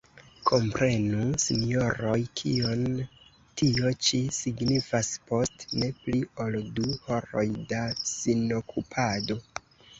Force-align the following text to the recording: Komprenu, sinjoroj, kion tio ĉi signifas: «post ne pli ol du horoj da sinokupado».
Komprenu, 0.51 1.25
sinjoroj, 1.43 2.15
kion 2.41 2.87
tio 3.63 3.93
ĉi 4.09 4.23
signifas: 4.39 5.13
«post 5.29 5.69
ne 5.83 5.93
pli 6.01 6.25
ol 6.47 6.61
du 6.81 6.89
horoj 7.07 7.47
da 7.75 7.87
sinokupado». 8.17 9.43